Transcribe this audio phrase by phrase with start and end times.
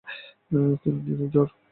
[0.81, 1.47] তিন দিনের জ্বর।